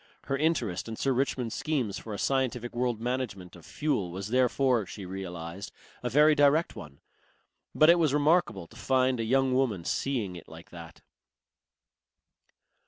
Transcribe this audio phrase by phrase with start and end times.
[0.23, 4.87] Her interest in Sir Richmond's schemes for a scientific world management of fuel was therefore,
[4.87, 7.01] she realized, a very direct one.
[7.75, 11.01] But it was remarkable to find a young woman seeing it like that.